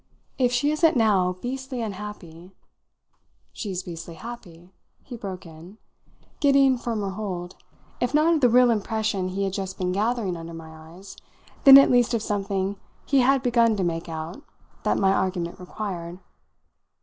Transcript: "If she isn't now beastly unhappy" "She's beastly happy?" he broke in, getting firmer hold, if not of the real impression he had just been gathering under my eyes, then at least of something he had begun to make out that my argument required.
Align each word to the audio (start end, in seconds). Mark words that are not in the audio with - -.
"If 0.39 0.51
she 0.51 0.71
isn't 0.71 0.97
now 0.97 1.33
beastly 1.43 1.79
unhappy" 1.79 2.55
"She's 3.53 3.83
beastly 3.83 4.15
happy?" 4.15 4.73
he 5.03 5.15
broke 5.15 5.45
in, 5.45 5.77
getting 6.39 6.75
firmer 6.75 7.11
hold, 7.11 7.55
if 7.99 8.11
not 8.11 8.33
of 8.33 8.41
the 8.41 8.49
real 8.49 8.71
impression 8.71 9.27
he 9.27 9.43
had 9.43 9.53
just 9.53 9.77
been 9.77 9.91
gathering 9.91 10.35
under 10.35 10.55
my 10.55 10.71
eyes, 10.95 11.17
then 11.65 11.77
at 11.77 11.91
least 11.91 12.15
of 12.15 12.23
something 12.23 12.77
he 13.05 13.19
had 13.19 13.43
begun 13.43 13.75
to 13.75 13.83
make 13.83 14.09
out 14.09 14.41
that 14.81 14.97
my 14.97 15.13
argument 15.13 15.59
required. 15.59 16.17